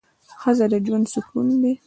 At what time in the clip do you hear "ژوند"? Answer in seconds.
0.85-1.05